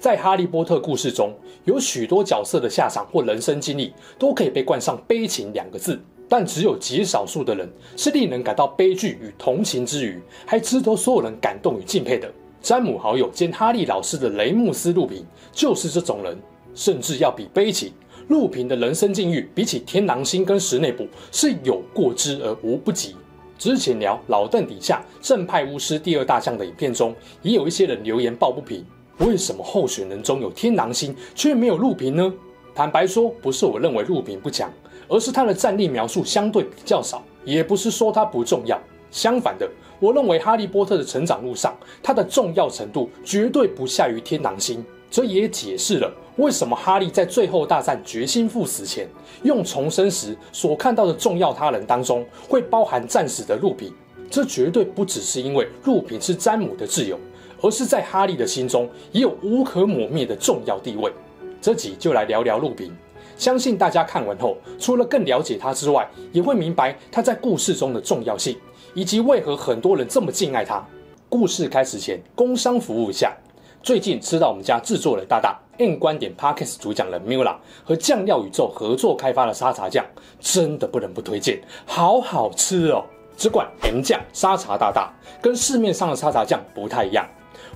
[0.00, 1.34] 在《哈利波特》故事中，
[1.64, 12.32] 有许多角色的下场或人生经历都可以被冠上“悲情”两个字，但只有极少数的人是令人感到悲剧与同情之余，还值得所有人感动与敬佩的。
[12.60, 16.38] 詹姆好友兼哈利老师的雷姆斯·路平就是这种人，
[16.76, 17.92] 甚至要比悲情，
[18.28, 23.16] 路平的人生境遇比起天狼星跟石内卜是有过之而无不及。
[23.58, 27.12] 之前聊老邓底下正派巫师第二大将的影片中，
[27.42, 28.86] 也有一些人留言抱不平。
[29.18, 32.32] 为什么候选人中有天狼星却没有路平呢？
[32.74, 34.72] 坦白说，不是我认为路平不强，
[35.08, 38.80] 而是他的战力描述相对比较少，也不是说他不重要。
[39.10, 44.84] 相反的，我认为哈利波特的成长路上，他的重要程度绝对不下于天狼星。
[45.10, 49.08] 这也解释了为什么哈利在最后大战决心赴死前，
[49.42, 53.92] 用重生时所看到的重要他人当中会包含战死的路平。
[54.30, 57.18] 这绝对不只是因为路平是詹姆的挚友。
[57.60, 61.12] 而是在哈利的心中也有无可磨灭的重要地位。
[61.60, 62.96] 这集就来聊聊路平，
[63.36, 68.56] 相信大家看完后，除了更了解他之外，也会明白他在故事中的重要性，
[68.94, 70.84] 以及为何很多人这么敬爱他。
[71.28, 73.36] 故事开始前，工商服务一下。
[73.82, 80.04] 最近吃到我们家制作人大大 N 观点 Podcast 主讲人 Mula 和酱料宇宙合作开发的沙茶酱，
[80.40, 83.04] 真的不能不推荐，好好吃哦！
[83.36, 87.24] 只管 M 酱沙茶大大，跟市面上的沙茶酱不太一样。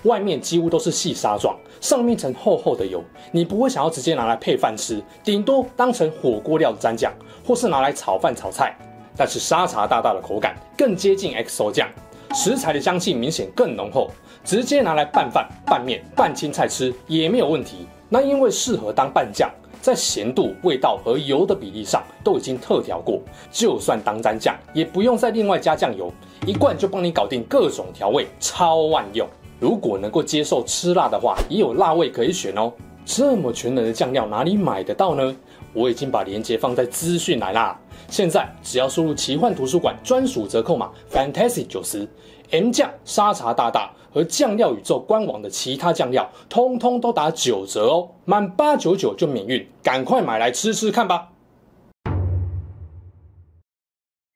[0.05, 7.13] 外面几乎都是细沙状，上面层厚厚的油，你不会想要直接拿来配饭吃，顶多当成火锅料蘸酱，
[7.47, 8.77] 或是拿来炒饭炒菜。
[9.17, 11.87] 但是沙茶大大的口感更接近 XO 酱，
[12.35, 14.11] 食材的香气明显更浓厚，
[14.43, 17.87] 直接拿来拌饭、拌面、拌青菜吃也没有问题。
[18.09, 19.51] 那因为适合当拌酱，
[19.83, 26.11] 在咸度、味道和油的比例上都已经特调过，就算当蘸酱也不用再另外加酱油，
[26.47, 29.29] 一罐就帮你搞定各种调味，超万用。
[29.63, 32.73] 如果能够接受吃辣的话，也有辣味可以选哦。
[33.05, 35.37] 这么全能的酱料哪里买得到呢？
[35.73, 37.79] 我已经把链接放在资讯栏啦。
[38.09, 42.09] 现在只要输入奇幻图书馆专属折扣码 Fantasy 九十
[42.51, 51.29] ，M 酱沙茶大大和酱料宇宙官网的其他酱料，通通都打九折哦，满八九九就免运，赶快买来吃吃看吧。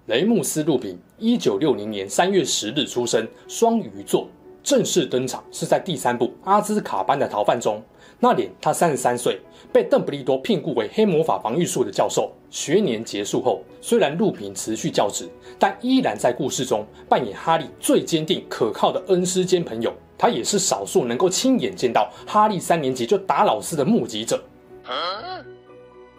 [0.04, 4.28] 雷姆斯·路平，一九六零年三月十日出生，双鱼座。
[4.66, 7.80] 正式登场是在第三部《阿兹卡班的逃犯》中，
[8.18, 9.40] 那年他三十三岁，
[9.72, 12.32] 被邓布利多聘雇为黑魔法防御术的教授。
[12.50, 19.92] 学年结束后，虽然路平辞去教职，但依然在故事中扮演哈利最坚定可靠的恩师兼朋友。
[20.18, 24.42] 他也是少数能够亲眼见到哈利三年级就打老师的目击者。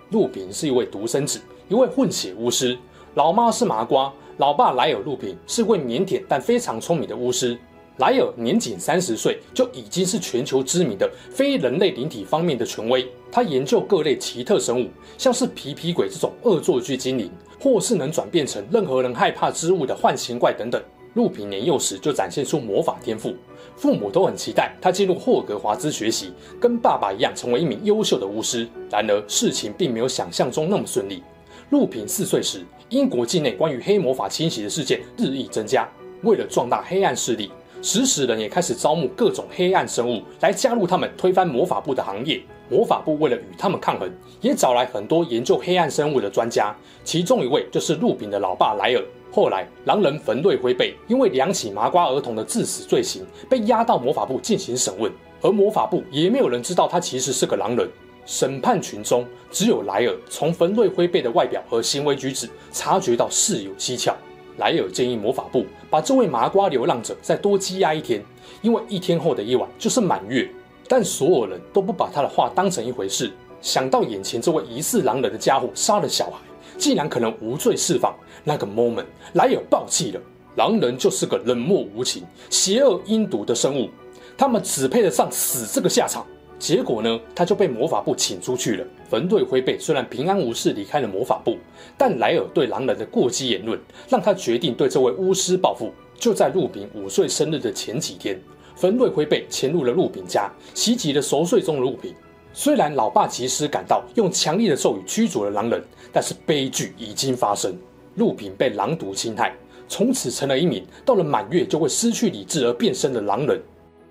[0.09, 2.77] 路平是一位独生子，一位混血巫师，
[3.15, 7.59] 老妈是麻瓜，老爸莱尔·路平是位腼腆但非常聪明的巫师。
[7.97, 13.07] 莱尔年仅三十岁，就已经是全球知名的非人类灵体方面的权威。
[13.31, 14.87] 他研究各类奇特生物，
[15.17, 20.81] 像是皮皮鬼这种恶作剧精灵，或是能转变成任何人害怕之物的幻形怪等等。
[21.15, 23.33] 陆平年幼时就展现出魔法天赋，
[23.75, 28.67] 父母都很期待他进入霍格华兹学习，跟爸爸一样成为一名优秀的巫师。
[28.91, 31.23] 然而事情并没有想象中那么顺利。
[31.71, 35.89] 陆平四岁时，英国境内关于黑魔法侵袭的事件日益增加，
[36.21, 37.51] 为了壮大黑暗势力。
[37.81, 42.41] 食死人也开始招募各种黑暗生物来加入他们推翻魔法部的行列。
[42.69, 44.11] 魔法部为了与他们抗衡，
[44.41, 49.01] 也找来很多研究黑暗生物的专家，其中一位就是路平的老爸莱尔。
[49.31, 55.09] 后来，狼人焚瑞辉被因为两起麻瓜儿童的致死罪行，被押到魔法部进行审问，
[55.41, 57.87] 而魔法部也没有人知道他其实是个狼人。
[58.25, 64.13] 审判群中，只有莱尔从焚瑞辉背的外表和行为举止察觉到事有蹊跷。
[64.57, 68.23] 莱尔建议魔法部把这位麻瓜流浪者再多羁押一天，
[68.61, 70.49] 因为一天后的夜晚就是满月。
[70.87, 73.31] 但所有人都不把他的话当成一回事。
[73.61, 76.37] 想到眼前这位疑似狼人的家伙杀了小孩，
[76.77, 80.21] 竟然可能无罪释放，那个 moment，莱尔爆气了。
[80.55, 83.89] 狼人就是个冷漠无情、邪恶阴毒的生物，
[84.37, 86.25] 他们只配得上死这个下场。
[86.59, 88.85] 结果呢，他就被魔法部请出去了。
[89.09, 91.57] 焚暋灰背虽然平安无事离开了魔法部，
[91.97, 95.91] 但莱尔对狼人的过激言论让他决定对这位巫师报复。
[96.17, 98.39] 就在陆平五岁生日的前几天，
[98.75, 102.13] 焚暋灰背潜入了陆平家，袭击了熟睡中的路平。
[102.53, 105.79] 虽然老爸及时赶到，用强力的咒语驱逐了狼人，
[106.11, 107.77] 但是悲剧已经发生，
[108.15, 109.55] 陆平被狼毒侵害，
[109.87, 113.61] 从此成了一名到了满月就会失去理智而变身的狼人。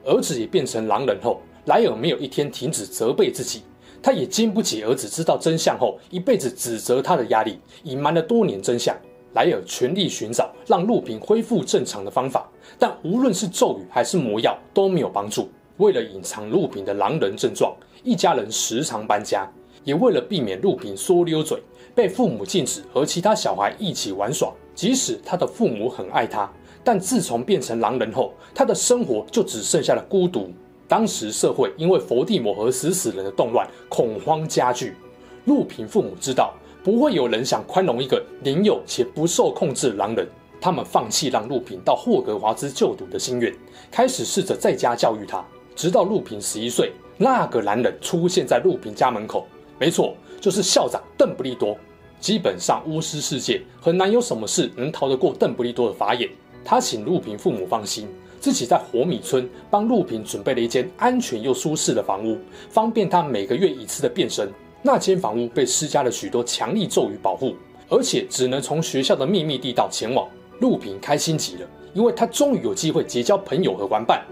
[0.05, 3.63] 儿子也变成狼人后，莱尔没有一天停止责备自己，
[4.01, 8.97] 他也经不起儿子知道真相后一辈子指责他的压力，隐瞒了多年真相。
[9.35, 12.49] 莱尔全力寻找让陆平恢复正常的方法，
[12.79, 15.49] 但无论是咒语还是魔药都没有帮助。
[15.79, 19.47] 为了隐藏陆平的狼人症状，一家人时常搬家，
[19.83, 21.61] 也为了避免陆平说溜嘴，
[21.95, 24.53] 被父母禁止和其他小孩一起玩耍。
[24.75, 26.49] 即使他的父母很爱他。
[26.85, 30.53] 但自从变成狼人后，他的生活就只剩下了孤独。
[30.89, 34.95] 当时社会因为佛地魔和食死人的动乱，恐慌加剧。
[35.45, 40.27] 陆平父母知道不会有人想宽容一个年幼且不受控制的狼人，
[40.61, 43.53] 他们放弃让陆平到霍格华兹就读的心愿，
[43.91, 45.45] 开始试着在家教育他。
[45.75, 49.47] 直到陆平十一岁，那个男人出现在陆平家门口，
[49.79, 51.77] 没错，就是校长邓不利多。
[52.19, 56.31] 基本上巫师世界很难有什么事能逃得过邓不利多的法眼。
[56.65, 58.09] 他请陆平父母放心，
[58.47, 62.39] 自己在火米村帮陆平准备了一间安全又舒适的房屋，
[62.71, 64.49] 方便他每个月一次的变身。
[64.83, 67.57] 那间房屋被施加了许多强力咒语保护，
[67.89, 70.29] 而且只能从学校的秘密地道前往。
[70.61, 74.25] 陆平开心极了，因为他终于有机会结交朋友和玩伴。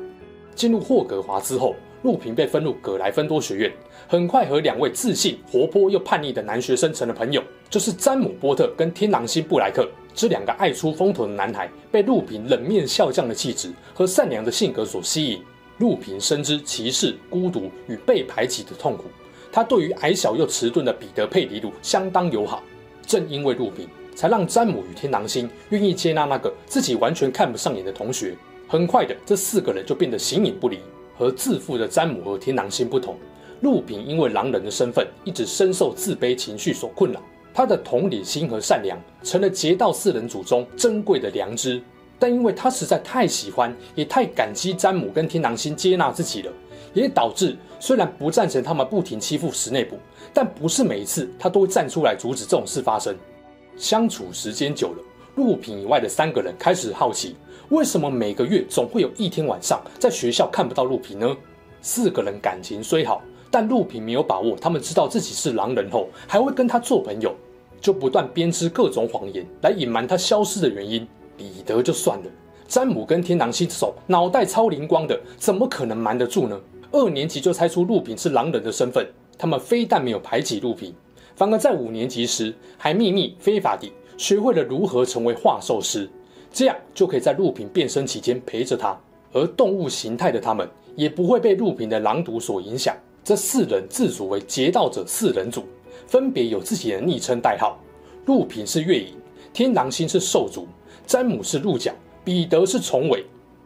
[0.54, 3.72] 进入霍格华兹后，陆平被分入葛莱芬多学院，
[4.06, 9.88] 很快和两位自信、活泼又叛逆的男学生成了朋友，就是詹姆·波特跟天狼星布莱克。
[10.14, 15.42] 这两个爱出风头的男孩被陆平冷面笑匠的气质和善良的性格所吸引。
[15.78, 19.06] 陆平深知歧视、孤独与被排挤的痛苦，
[19.50, 22.62] 他对于矮小又迟钝的彼得·佩迪鲁相当友好。
[23.04, 28.36] 正因为陆平，才让詹姆与天狼星愿意接纳那个自己完全看不上眼的同学。
[28.68, 30.78] 很快的，这四个人就变得形影不离。
[31.16, 33.16] 和自负的詹姆和天狼星不同，
[33.60, 37.20] 陆平因为狼人的身份，一直深受自卑情绪所困扰。
[37.54, 41.80] 他的同理心和善良成了劫道四人组中珍贵的良知，
[42.18, 46.52] 但因为他实在太喜欢，也太感激詹姆跟天狼星接纳自己了，
[46.92, 49.96] 也导致虽然不赞成他们不停欺负史内普，
[50.32, 53.14] 但不是每一次他都会站出来阻止这种事发生。
[53.76, 54.98] 相处时间久了，
[55.36, 57.36] 陆平以外的三个人开始好奇，
[57.68, 61.36] 为什么每个月总会有一天晚上在学校看不到陆平呢？
[61.80, 63.22] 四个人感情虽好。
[63.50, 67.32] 但陆平没有把握，他们知道自己是狼人后，还会跟他做朋友，
[67.84, 71.06] 就不断编织各种谎言来隐瞒他消失的原因。
[71.36, 72.24] 彼得就算了，
[72.66, 76.58] 詹姆跟天狼星这种脑袋超灵光的，怎么可能瞒得住呢？
[76.92, 80.94] 二年级就猜出陆平是狼人的身份，他们非但没有排挤陆平，
[81.36, 86.08] 反而在五年级时还秘密非法地学会了如何成为画兽师，
[86.50, 88.98] 这样就可以在陆平变身期间陪着他，
[89.34, 90.66] 而动物形态的他们
[90.96, 92.96] 也不会被陆平的狼毒所影响。
[93.22, 95.64] 这四人自组为劫道者四人组，
[96.06, 97.78] 分别有自己的昵称代号。
[98.26, 99.14] 陆平是月影，
[99.52, 100.66] 天狼星是兽族，
[101.06, 101.92] 詹姆是鹿角，
[102.24, 103.24] 彼得是虫尾。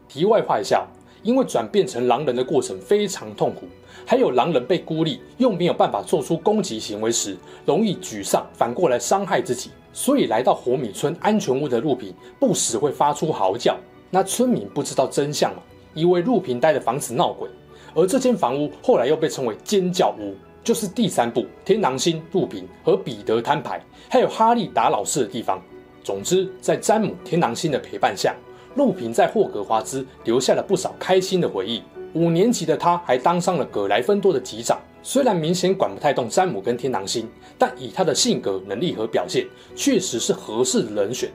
[0.08, 0.86] 题外话一下，
[1.22, 3.66] 因为转变成狼人的过程非常痛苦，
[4.06, 9.70] 还有狼人被孤立又没有办法做出攻击行为时，容易沮丧，反过来伤害自己。
[9.92, 13.76] 所以来到火米村安全屋的陆平，不时会发出嚎叫。
[14.10, 17.48] 那村民不知道真相嘛，以为陆平待的房子闹鬼。
[17.94, 20.34] 而这间房屋后来又被称为尖叫屋，
[20.69, 25.58] 就是第三部天狼星、陆平和彼得摊牌，还有哈利打老师的地方。
[26.05, 28.37] 总之，在詹姆、天狼星的陪伴下，
[28.75, 31.82] 陆平在霍格华兹留下了不少开心的回忆。
[32.13, 41.31] 五年级的他还当上了葛莱芬多的级长，虽然明显管不太动詹姆跟天狼星，但以他的性格、能力和表现，确实是合适的人选。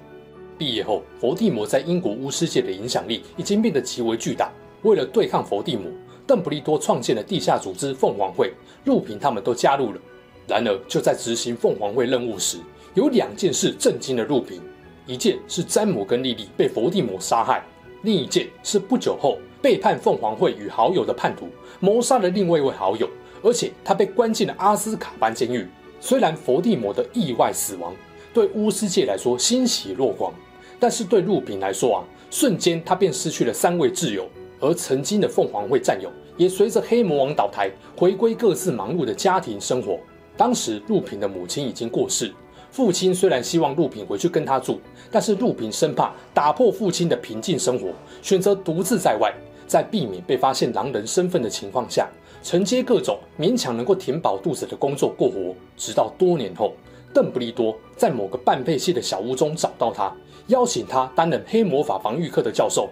[0.60, 4.52] 毕业后，佛地魔在英国巫师界的影响力已经变得极为巨大。
[4.84, 5.90] 为了对抗佛地魔，
[6.26, 8.54] 邓布利多创建了地下组织凤凰会，
[8.86, 10.00] 陆平他们都加入了。
[10.48, 12.58] 然而，就在执行凤凰会任务时，
[12.94, 14.62] 有两件事震惊了陆平：
[15.06, 17.62] 一件是詹姆跟莉莉被佛地魔杀害；
[18.04, 21.48] 另一件是不久后背叛凤凰会与好友的叛徒
[21.80, 23.10] 谋杀了另外一位好友，
[23.42, 25.68] 而且他被关进了阿斯卡班监狱。
[26.02, 27.96] 虽然佛地魔的意外死亡
[28.34, 30.34] 对巫师界来说欣喜若狂，
[30.78, 34.28] 但是对陆平来说啊，瞬间他便失去了三位挚友。
[34.64, 40.00] 而曾经的凤凰会战友也随着黑魔王倒台，回归各自忙碌的家庭生活。
[40.38, 42.34] 当时陆平的母亲已经过世，
[42.72, 44.80] 父亲虽然希望陆平回去跟他住，
[45.12, 47.90] 但是陆平生怕打破父亲的平静生活，
[48.22, 49.34] 选择独自在外，
[49.68, 52.10] 在避免被发现狼人身份的情况下，
[52.42, 55.54] 承接各种勉强能够填饱肚子的工作过活。
[55.76, 56.72] 直到多年后，
[57.14, 60.10] 邓布利多在某个半废弃的小屋中找到他，
[60.48, 62.90] 邀请他担任黑魔法防御课的教授。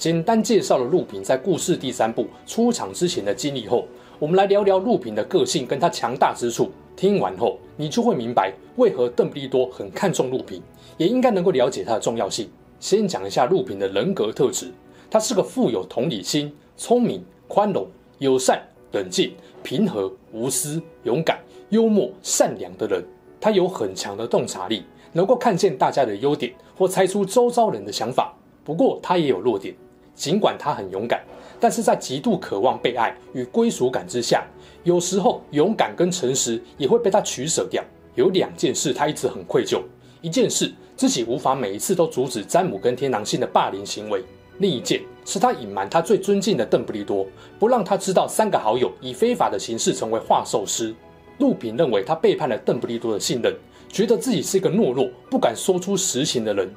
[0.00, 3.86] 简单介绍了陆平在故事第三部出场之前的经历后，
[4.18, 6.70] 我们来聊聊陆平的个性跟他强大之处。
[6.96, 10.62] 听完后，你就会明白为何邓布利多很看重陆平，
[10.96, 12.48] 也应该能够了解他的重要性。
[12.78, 14.72] 先讲一下陆平的人格特质，
[15.10, 17.86] 他是个富有同理心、聪明、宽容、
[18.20, 18.58] 友善、
[18.92, 21.38] 冷静、平和、无私、勇敢、
[21.68, 23.04] 幽默、善良的人。
[23.38, 28.34] 他有很强的洞察力，能够看见大家的优点或猜出周遭人的想法。
[28.64, 29.74] 不过他也有弱点，
[30.20, 31.24] 尽管他很勇敢，
[31.58, 34.44] 但是在极度渴望被爱与归属感之下，
[34.84, 37.82] 有时候勇敢跟诚实也会被他取舍掉。
[38.16, 39.80] 有两件事他一直很愧疚：
[40.20, 44.20] 一件事自己无法每一次都阻止詹姆跟天狼星的霸凌行为；
[44.58, 47.26] 另一件是他隐瞒他最尊敬的邓布利多，
[47.58, 50.94] 不让他知道三个好友以非法的形式成为画兽师。
[51.38, 53.56] 陆平认为他背叛了邓布利多的信任，
[53.88, 56.70] 觉得自己是一个懦弱、不敢说出实情的人。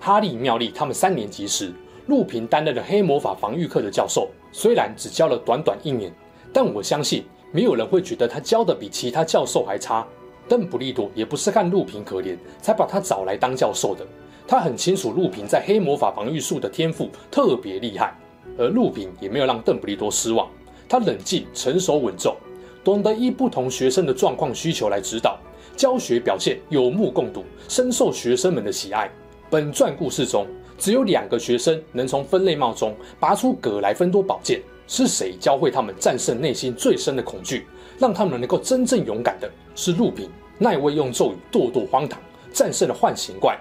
[0.00, 1.70] 哈利、妙丽他们三年级时，
[2.08, 6.10] 陆平担任了黑魔法防御课的教授，虽然只教了短短一年，
[6.54, 7.22] 但我相信
[7.52, 10.06] 没有人会觉得他教的比其他教授还差。
[10.48, 14.06] 邓布利多也不是看陆平可怜才把他找来当教授的，
[14.46, 18.16] 他很清楚陆平在黑魔法防御术的天赋特别厉害，
[18.56, 20.48] 而陆平也没有让邓布利多失望，
[20.88, 22.34] 他冷静、成熟、稳重。
[22.82, 25.38] 懂得依不同学生的状况需求来指导
[25.76, 29.10] 教学表现，有目共睹，深受学生们的喜爱。
[29.50, 30.46] 本传故事中，
[30.78, 37.66] 只有两个学生能从分类帽中拔出葛莱芬多宝剑，是谁教会他们战胜内心最深的恐惧，
[37.98, 39.50] 让他们能够真正勇敢的？
[39.74, 40.30] 是陆平。
[40.60, 42.20] 奈威用咒语咄咄荒唐，
[42.52, 43.54] 战胜了幻形怪；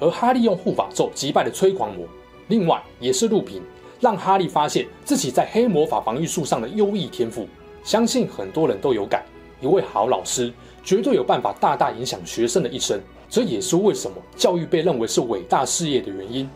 [0.00, 2.06] 而哈利用护法咒击败了催狂魔。
[2.46, 3.60] 另外，也是陆平
[4.00, 7.46] 让哈利发现自己在黑魔法防御术上的优异天赋。
[7.84, 9.22] 相信很多人都有感，
[9.60, 10.50] 一位好老师
[10.82, 12.98] 绝对有办法大大影响学生的一生。
[13.30, 16.48] 这也是为什么教育被认为是伟大事业的原因。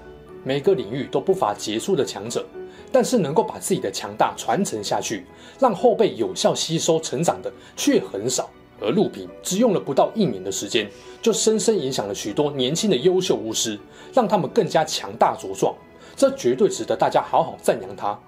[0.42, 2.44] 每个领域都不乏杰出的强者，
[2.90, 5.24] 但是能够把自己的强大传承下去，
[5.58, 8.50] 让后辈有效吸收成长的却很少。
[8.80, 13.78] 而陆平只用了不到一年的时间，就深深影响了许多年轻的优秀巫师，
[14.12, 15.74] 让他们更加强大茁壮。
[16.16, 18.18] 这绝对值得大家好好赞扬他。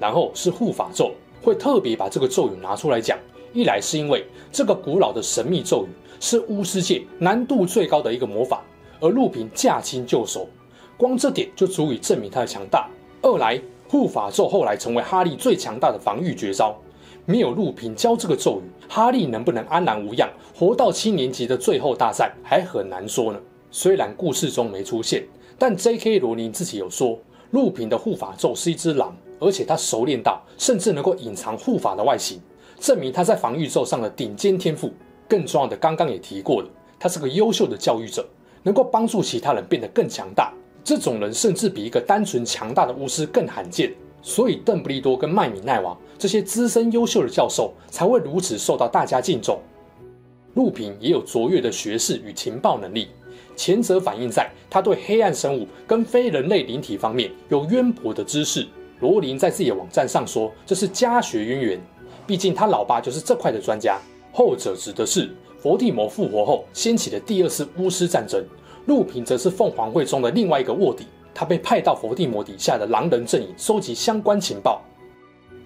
[0.00, 1.12] 然后是护法咒。
[1.40, 3.16] 会特别把这个咒语拿出来讲，
[3.52, 5.88] 一来是因为这个古老的神秘咒语
[6.20, 8.62] 是巫师界难度最高的一个魔法，
[9.00, 10.48] 而陆平驾轻就熟，
[10.96, 12.88] 光这点就足以证明他的强大；
[13.22, 16.76] 二来护法咒后来成为哈利最强大的防御绝招，
[17.24, 23.38] 没有陆平教这个咒语，哈利能不能安然无恙活到七年级的最后大战还很难说呢。
[23.70, 25.24] 虽然故事中没出现，
[25.58, 26.18] 但 J.K.
[26.18, 27.18] 罗琳自己有说，
[27.50, 29.16] 陆平的护法咒是一只狼。
[29.40, 32.40] 而且他熟练到甚至能够隐藏护法的外形，
[32.80, 34.92] 证明他在防御咒上的顶尖天赋。
[35.28, 36.68] 更重要的，刚刚也提过了，
[36.98, 38.26] 他是个优秀的教育者，
[38.62, 40.52] 能够帮助其他人变得更强大。
[40.82, 43.92] 这种人甚至比一个单纯强大的巫师更罕见。
[44.20, 49.60] 所以，邓布利多跟麦米奈王这些资深优秀的教授才会如此受到大家敬重。
[50.54, 53.08] 陆平也有卓越的学识与情报能力，
[53.54, 58.66] 前者反映在他对黑暗生物跟非人类灵体方面有渊博的知识。
[58.98, 61.80] 罗琳在自己的网站上说：“这是家学渊源，
[62.26, 64.00] 毕竟他老爸就是这块的专家。”
[64.32, 68.44] 后者指的是伏地魔复活后掀起的第二次巫师战争。
[68.86, 74.80] 陆平则是凤凰会中的另外一个卧底，他被派到伏地魔底下的狼人阵营收集相关情报。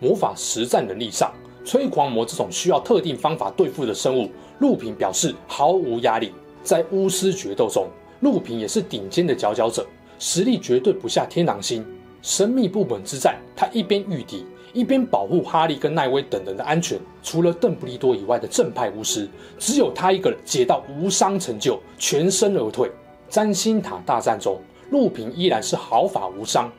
[0.00, 1.32] 魔法实战能力上，
[1.64, 4.28] 催狂魔这种需要特定方法对付的生物，
[4.58, 6.32] 陆平表示毫无压力。
[6.64, 7.86] 在巫师决斗中，
[8.20, 9.86] 陆平也是顶尖的佼佼者，
[10.18, 11.86] 实力绝对不下天狼星。
[12.22, 16.98] 神秘部门之战，他一边御敌，一边保护哈利跟奈威等人的安全。
[17.22, 22.90] 除了邓布利多以外的正派巫师，只有他一个人解到无伤成就，全身而退。
[23.28, 24.60] 占星塔大战中，
[24.90, 26.70] 陆平依然是毫发无伤，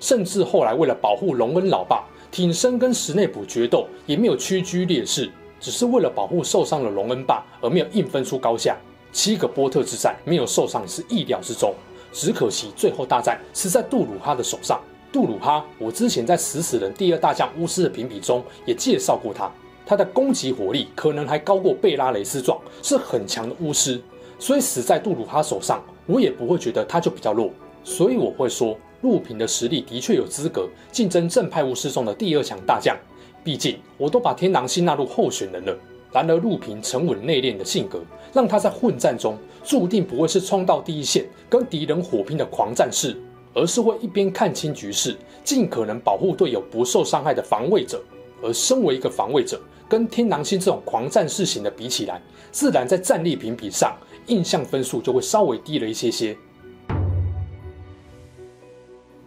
[0.00, 5.30] 甚至后来为了保护隆恩老爸，挺身跟史内普决斗，也没有屈居劣势，
[5.60, 8.76] 只是为了保护受伤的隆恩爸，而没有硬分出高下。
[9.12, 11.74] 七个波特之战没有受伤是意料之中。
[12.12, 14.80] 只可惜，最后大战是在杜鲁哈的手上。
[15.12, 19.50] 杜鲁哈，我之前在死死人第二大将巫师的评比中也介绍过他，
[19.84, 24.00] 他的攻击火力可能还高过贝拉雷斯壮，是很强的巫师。
[24.38, 27.50] 所以死在杜鲁哈手上，我也不会觉得他就比较弱。
[27.82, 32.96] 所以我会说，陆平的实力的确有资格竞争正派巫师中的第二强大将。
[33.42, 35.76] 毕竟，我都把天狼星纳入候选人了。
[36.12, 38.00] 然而，陆平沉稳内敛的性格，
[38.32, 43.16] 让他在混战中注定不会是冲到第一线跟敌人火拼的狂战士，
[43.54, 48.02] 而是会一边看清局势，尽可能保护队友不受伤害的防卫者。
[48.42, 53.94] 而身为一个防卫者，跟天狼星这种狂战士型的比起来，自然在战力评比上，
[54.28, 56.34] 印象分数就会稍微低了一些些。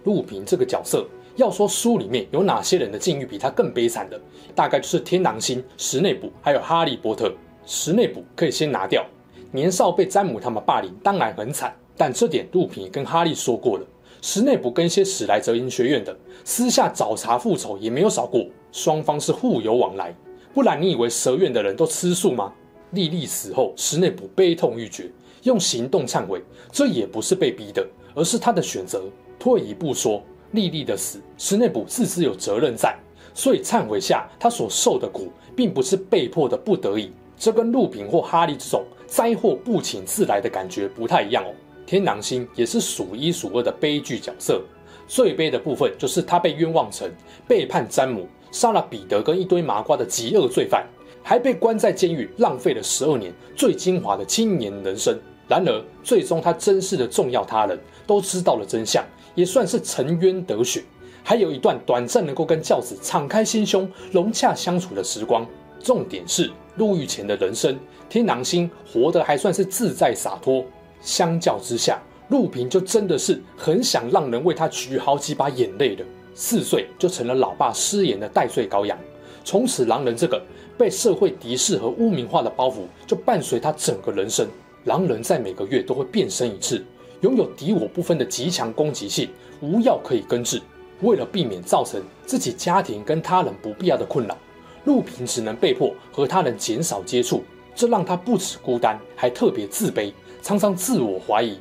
[0.03, 4.19] 陆平这个角色，要说书里面有哪些人的境遇比他更悲惨的，
[4.55, 7.31] 大概就是天狼星、史内卜还有哈利波特。
[7.65, 9.05] 史内卜可以先拿掉，
[9.51, 11.73] 年少被詹姆他们霸凌，当然很惨。
[11.95, 13.85] 但这点陆平也跟哈利说过了。
[14.25, 20.15] 史内卜跟一些史莱哲林学院的私下找茬复仇也没有少过，双方是互有往来。
[20.53, 22.53] 不然你以为蛇院的人都吃素吗？
[22.91, 25.11] 莉莉死后，史内卜悲痛欲绝，
[25.41, 29.03] 用行动忏悔，这也不是被逼的，而是他的选择。
[29.37, 30.23] 退一步说。
[30.51, 32.95] 莉莉的死，史内卜自知有责任在，
[33.33, 37.11] 所以忏悔下他所受的苦，并不是被迫的不得已。
[37.35, 41.51] 这跟陆平或哈利这种灾祸不请自来的感觉不太一样哦。
[41.85, 44.61] 天狼星也是数一数二的悲剧角色，
[45.07, 47.09] 最悲的部分就是他被冤枉成
[47.47, 50.85] 背叛詹姆、杀了彼得跟一堆麻瓜的极恶罪犯，
[51.21, 55.17] 还被关在监狱，浪费了十二年最精华的青年人生。
[55.47, 59.03] 然而，最终他珍视的重要他人都知道了真相。
[59.35, 60.83] 也算是沉冤得雪，
[61.23, 65.43] 还有一段短暂能够跟教子敞开心胸、融洽相处的时光。
[65.81, 70.63] 重点是入狱前的人生，天狼星活得还算是自在洒脱。
[71.03, 76.03] 相较之下，陆平就真的是很想让人为他举好几把眼泪的。
[76.33, 78.98] 四岁就成了老爸失言的代罪羔羊，
[79.43, 80.41] 从此狼人这个
[80.75, 84.48] 被社会敌视和污名化的包袱就伴随他整个人生。
[84.86, 86.83] 狼人在每个月都会变身一次。
[87.22, 89.29] 拥有敌我不分的极强攻击性，
[89.62, 90.62] 无药可以根治。
[91.01, 94.38] 为了避免造成自己家庭跟他人不必要的困扰，
[94.86, 97.43] 陆平只能被迫和他人减少接触。
[97.75, 100.12] 这让他不止孤单，还特别自卑，
[100.43, 101.57] 常常自我怀疑。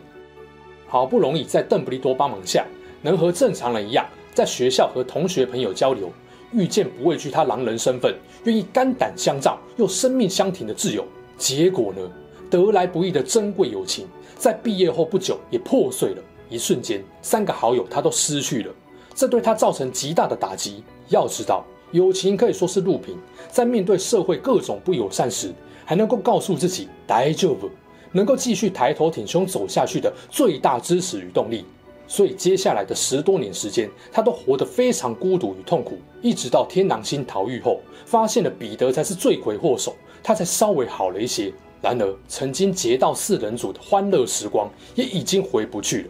[0.88, 2.66] 好不容易在邓布利多帮忙下，
[3.00, 6.12] 能和正常人一样在学校和同学朋友交流，
[6.52, 11.06] 遇见不畏惧他狼人身份、愿意肝胆相照又生命相挺的挚友。
[11.38, 12.00] 结果呢？
[12.50, 16.22] 得来不易的珍贵友情，在毕业后不久也破碎了。
[16.50, 18.74] 一瞬间，三个好友他都失去了，
[19.14, 20.84] 这对他造成极大的打击。
[21.08, 23.16] 要知道，友情可以说是路平
[23.48, 25.50] 在面对社会各种不友善时，
[25.86, 27.70] 还能够告诉自己“大丈夫”，
[28.12, 31.64] 能够继续抬头挺胸走下去的最大支持与动力。
[32.06, 35.98] 所以，接下来的十多年时间，他都活得非常孤独与痛苦。
[36.20, 41.50] 一直到天狼星逃狱后，发现了彼得才是罪魁祸首，他才稍微好了一些。
[41.80, 46.08] 然而，曾经劫道四人组的欢乐时光也已经回不去了。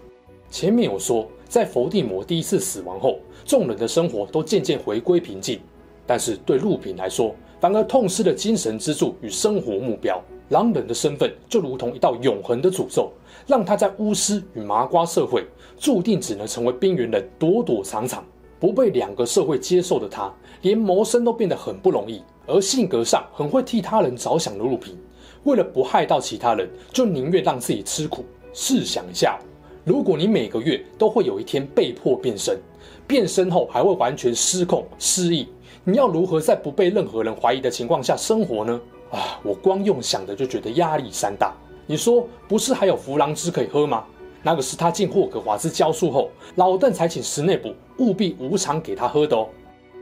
[0.50, 5.60] 前面有说，在伏地魔第一次死亡后，众人的生活都渐渐回归平静。
[6.04, 10.20] 但是对陆平来说，反而痛失了精神支柱与生活目标。
[10.48, 13.09] 狼人的身份就如同一道永恒的诅咒，
[13.46, 15.46] 让他在巫师与麻瓜社会
[15.79, 18.25] 注定只能成为边缘人，躲躲藏藏，
[18.59, 20.29] 不被两个社会接受的他，
[20.62, 22.20] 连谋生都变得很不容易。
[22.48, 24.98] 而性格上很会替他人着想的陆平。
[25.44, 28.25] 为了不害到其他人，就宁愿让自己吃苦。
[28.53, 29.38] 试想一下，
[29.85, 32.59] 如果你每个月都会有一天被迫变身，
[33.07, 35.46] 变身后还会完全失控失忆，
[35.84, 38.80] 你要如何在不被任何人怀疑的情况下生活呢？
[39.10, 41.52] 啊，我光用想的就觉得压力山大。
[41.86, 44.04] 你说不是还有弗朗兹可以喝吗？
[44.44, 49.48] 那个是他进霍格华兹教书后，老邓才请史内卜务必无偿给他喝的哦。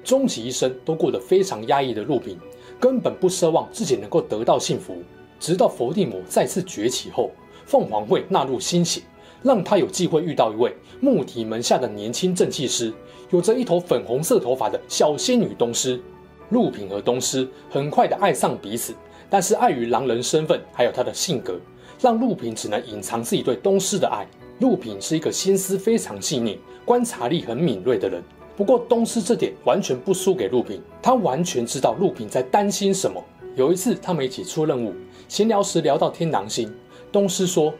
[0.05, 2.39] 终其一生都过得非常压抑的陆平，
[2.79, 4.99] 根本不奢望自己能够得到幸福。
[5.39, 7.31] 直到伏地魔再次崛起后，
[7.65, 9.01] 凤凰会纳入新血，
[9.43, 12.93] 让他有机会遇到一位穆提门下的年轻正气师，
[13.31, 16.01] 有着一头粉红色头发的小仙女东施。
[16.51, 18.93] 陆平和东施很快的爱上彼此，
[19.29, 21.59] 但是碍于狼人身份还有他的性格，
[22.01, 24.27] 让陆平只能隐藏自己对东施的爱。
[24.59, 28.21] 陆平是一个心思非常细腻、观察力很敏锐的人，
[28.57, 33.25] 不过东施这点完全不输给陆平，他完全知道陆平在担心什么。
[33.55, 34.93] 有一次，他们一起出任务，
[35.29, 36.73] 闲聊时聊到天狼星，
[37.13, 37.73] 东施说：“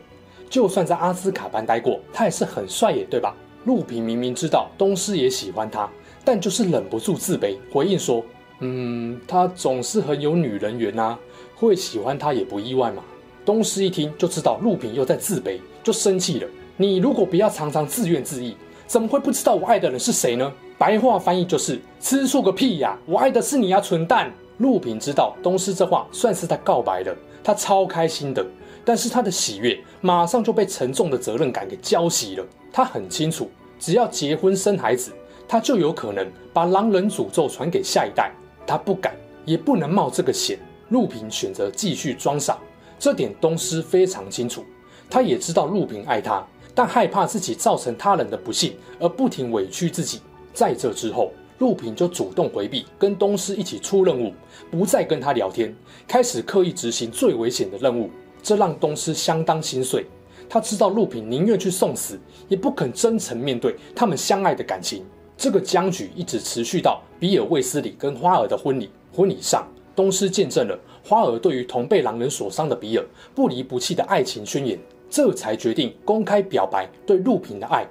[0.49, 3.35] 就算在阿兹卡班待过，他也是很帅耶，对吧？”
[3.65, 5.89] 陆平明明知道东施也喜欢他，
[6.25, 8.25] 但就是忍不住自卑，回应说
[8.61, 11.19] ：“嗯，他总是很有女人缘啊，
[11.55, 13.03] 会喜欢他也不意外嘛。”
[13.45, 18.55] 东施一听就知道陆平又在自卑，就生气了：“你如果不要常常自怨自艾，
[18.87, 28.45] 怎么会不知道我爱的人是谁呢？”白话翻译就是：“吃醋个屁呀，我爱的是你呀，蠢蛋！”陆平知道东施这话算是他告白了，他超开心的。
[28.91, 32.45] 但是他的喜悦马上就被沉重的责任感给浇熄了。
[32.73, 33.49] 他很清楚，
[33.79, 35.13] 只要结婚生孩子，
[35.47, 38.33] 他就有可能把狼人诅咒传给下一代。
[38.67, 40.59] 他不敢，也不能冒这个险。
[40.89, 42.59] 陆平选择继续装傻，
[42.99, 44.65] 这点东施非常清楚。
[45.09, 50.19] 他也知道陆平爱他，但害怕自己造成他人的不幸，而不停委屈自己。
[50.53, 51.31] 在这之后。
[51.59, 54.33] 陆平就主动回避，跟东施一起出任务，
[54.71, 55.77] 不再跟他聊天，
[56.09, 58.09] 开始刻意执行最危险的任务。
[58.43, 60.07] 这让东施相当心碎。
[60.49, 65.05] 他知道陆平宁愿去送死，也不肯真诚面对他们相爱的感情。
[65.37, 68.91] 这个僵局一直持续到比尔卫斯理跟花儿的婚礼。
[69.13, 77.87] 婚礼上，东施见证了花儿对于同被狼人所伤的比尔不离不弃的爱情宣言，这才决定公开表白对陆平的爱，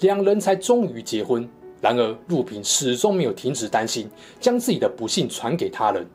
[0.00, 1.48] 两人才终于结婚。
[1.80, 4.08] 然而，陆平始终没有停止担心，
[4.38, 6.06] 将自己的不幸传给他人。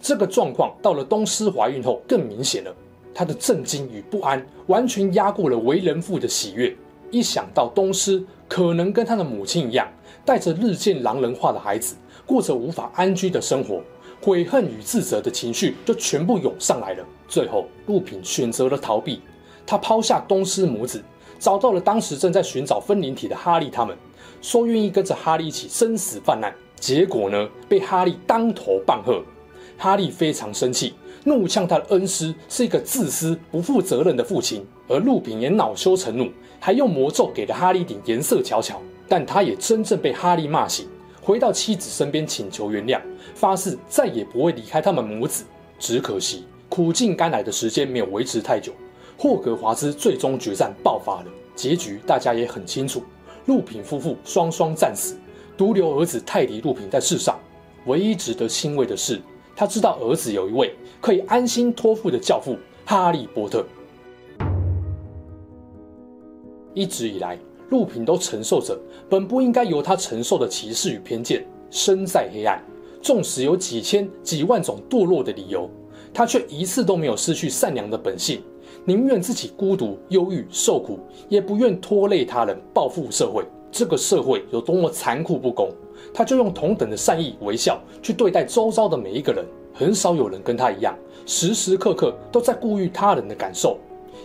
[0.00, 2.74] 这个状况到了东施怀孕后更明显了，
[3.14, 6.74] 他的震惊与不安完全压过了为人父的喜悦。
[7.10, 9.86] 一想到东施可能跟他的母亲一样，
[10.24, 11.94] 带着日渐狼人化的孩子，
[12.24, 13.82] 过着无法安居的生活，
[14.22, 17.04] 悔恨与自责的情绪就全部涌上来了。
[17.28, 19.20] 最后，路平选择了逃避，
[19.66, 21.02] 他抛下东施母子，
[21.38, 23.94] 找到了当时正在寻找分灵体的哈利他们，
[24.40, 26.54] 说愿意跟着哈利一起生死犯难。
[26.76, 29.22] 结果呢，被哈利当头棒喝。
[29.76, 38.80] 哈利非常生气，怒呛他的恩师是一个自私、不负责任的父亲，而陆平也恼羞成怒，还用魔咒给了哈利一顶颜色瞧瞧。
[39.08, 40.86] 但他也真正被哈利骂醒，
[41.20, 43.00] 回到妻子身边请求原谅，
[43.34, 45.44] 发誓再也不会离开他们母子。
[45.78, 48.72] 只可惜苦尽甘来的时间没有维持太久，
[49.18, 51.26] 霍格华兹最终决战爆发了。
[51.54, 53.02] 结局大家也很清楚，
[53.46, 55.16] 陆平夫妇双双战死，
[55.56, 57.38] 独留儿子泰迪·陆平在世上。
[57.86, 59.20] 唯一值得欣慰的是，
[59.54, 63.62] 他知道儿子有一位可以安心托付的教父——哈利波特。
[66.72, 67.38] 一直以来。
[67.70, 72.62] 陆平都承受着本不应该由他承受的歧视与偏见，身在黑暗，
[73.00, 75.70] 纵使有几千几万种堕落的理由，
[76.12, 78.42] 他却一次都没有失去善良的本性，
[78.84, 80.98] 宁愿自己孤独、忧郁、受苦，
[81.30, 83.42] 也不愿拖累他人，报复社会。
[83.70, 85.70] 这个社会有多么残酷不公，
[86.12, 89.42] 他就用同等的善意、微笑去对待周遭的每一个人。
[89.74, 93.78] 很少有人跟他一样，时时刻刻都在顾虑他人的感受，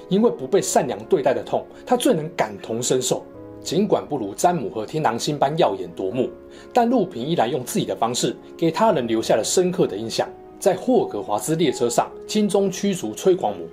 [0.09, 3.23] 因为不被善良对待的痛，他最能感同身受。
[3.61, 6.29] 尽管不如詹姆和天狼星般耀眼夺目，
[6.71, 10.27] 但路平依然用自己的方式给他人留下了深刻的印象。
[10.57, 13.67] 在霍格华兹列车上轻松驱逐催狂魔，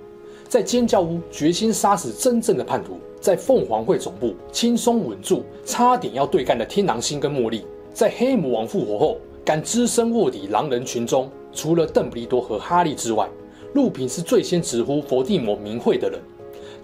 [0.49, 13.27] 在尖叫屋决心杀死真正的叛徒，在凤凰会总部轻松稳住差点要对干的天狼星跟茉莉，在黑魔王复活后敢只身卧底狼人群中，除了邓布利多和哈利之外，
[13.73, 16.19] 路平是最先直呼伏地魔名讳的人。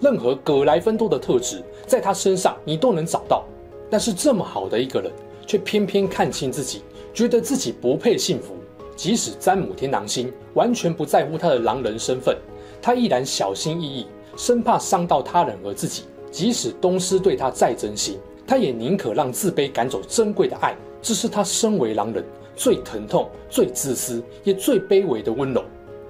[0.00, 3.44] 任何葛莱芬多的特质，在他身上你都能找到。
[3.88, 5.12] 但是这么好的一个人，
[5.46, 6.82] 却偏偏看清自己，
[7.12, 8.54] 觉得自己不配幸福。
[8.96, 12.36] 即使詹姆天狼星完全不在乎他的狼人身份，
[12.80, 14.06] 他依然小心翼翼，
[14.36, 16.04] 生怕伤到他人和自己。
[16.30, 20.74] 即使东施对他再真心，他也宁可让自卑赶走珍贵的爱。
[21.00, 22.24] 这是他身为狼人
[22.54, 25.64] 最疼痛、最自私也最卑微的温柔。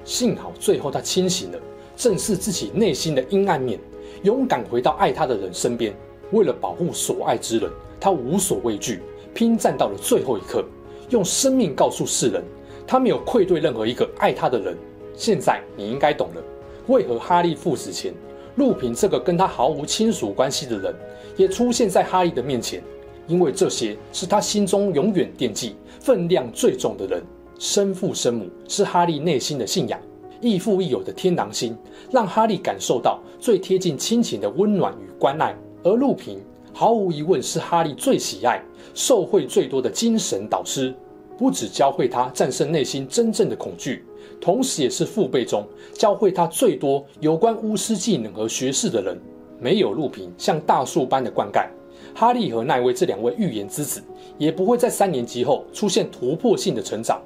[0.05, 1.59] 幸好最后他清醒了。
[1.95, 3.79] 正视自己内心的阴暗面，
[4.23, 5.95] 勇敢回到爱他的人身边。
[6.33, 9.03] 为了保护所爱之人，他无所畏惧，
[9.35, 10.65] 拼战到了最后一刻，
[11.11, 12.43] 用生命告诉世人，
[12.87, 14.77] 他没有愧对任何一个爱他的人。
[15.15, 16.43] 现在你应该懂了，
[16.87, 18.15] 为何哈利赴死前，
[18.57, 20.95] 陆平这个跟他毫无亲属关系的人，
[21.37, 22.83] 也出现在哈利的面前。
[23.27, 27.23] 因为这些是他心中永远惦记、分量最重的人。
[27.59, 30.01] 生父生母是哈利内心的信仰。
[30.41, 31.77] 亦父亦友的天狼星，
[32.11, 35.57] 让哈利感受到最贴近亲情的温暖与关爱。
[35.85, 36.41] 而路平
[36.73, 38.61] 毫无疑问是哈利最喜爱、
[38.93, 40.93] 受惠最多的精神导师，
[41.39, 44.05] 不只教会他战胜内心真正的恐惧，
[44.41, 49.17] 同时也是父辈中教会他最多有关巫师技能和学识的人。
[49.61, 51.69] 没有路平像大树般的灌溉，
[52.14, 54.03] 哈利和奈威这两位预言之子
[54.38, 57.20] 也不会在三年级后出现突破性的成长。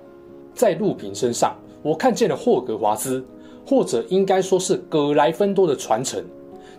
[0.55, 1.55] 在路平身上。
[1.83, 3.25] 我看见了霍格华兹，
[3.65, 6.25] 或者应该说是葛莱芬多的传承。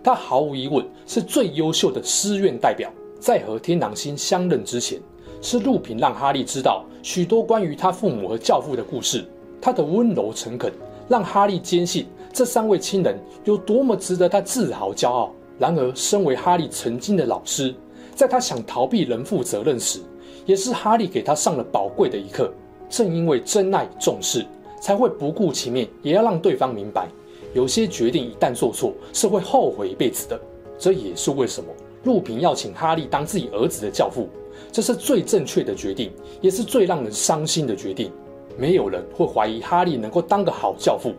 [0.04, 2.92] 他毫无疑问是最优秀的师院代表。
[3.18, 5.00] 在和天狼星相认之前，
[5.42, 9.24] 是路平让哈利知道许多关于他父母和教父的故事。
[9.62, 10.74] 他的温柔诚恳，
[11.08, 15.32] 让哈利坚信这三位亲人有多么值得他自豪骄傲。
[15.58, 17.74] 然而，身为哈利曾经的老师，
[18.18, 20.02] 在他想逃避人父责任时，
[20.46, 22.52] 也是哈利给他上了宝贵的一课。
[22.90, 24.46] 正因为真爱重视。
[24.80, 27.10] 才会不顾情面，也要让对方明白，
[27.52, 30.40] 有些决定一旦做错，是会后悔一辈子的。
[30.78, 31.68] 这也是为什么
[32.04, 34.30] 陆平要请哈利当自己儿子的教父，
[34.72, 38.12] 这是最正确的决定，也是最让人伤心的决定。
[38.56, 41.12] 没有人会怀疑哈利能够当个好教父，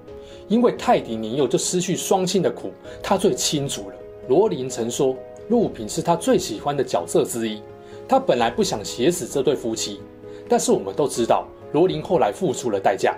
[0.46, 2.70] 因为泰迪年幼就失去双亲的苦，
[3.02, 3.96] 他最清楚了。
[4.28, 5.16] 罗琳曾说，
[5.48, 7.62] 路平是他最喜欢的角色之一。
[8.06, 10.00] 他本来不想写死这对夫妻，
[10.48, 13.16] 但是我们都知道，罗琳后来付出了代价。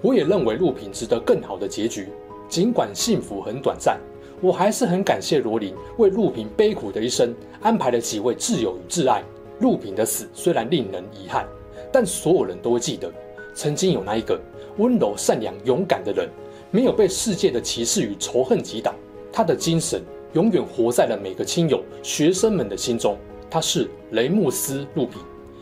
[0.00, 2.08] 我也认为路平值得更好的结局，
[2.48, 3.98] 尽管幸福很短暂，
[4.40, 9.24] 我还是很感谢罗琳为路平悲苦的一生安排了几位挚友与挚爱。
[9.58, 11.44] 路平的死虽然令人遗憾，
[11.92, 13.12] 但所有人都会记得，
[13.54, 14.40] 曾经有那一个
[14.76, 16.28] 温柔、善良、勇敢的人，
[16.70, 18.94] 没有被世界的歧视与仇恨击倒。
[19.32, 20.00] 他的精神
[20.34, 23.16] 永远活在了每个亲友、学生们的心中。
[23.50, 25.16] 他是雷穆斯·路比，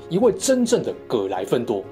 [0.08, 1.84] 一位真正的葛莱芬多。